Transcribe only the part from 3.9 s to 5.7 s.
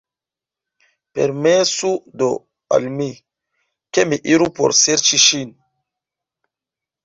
ke mi iru por serĉi ŝin.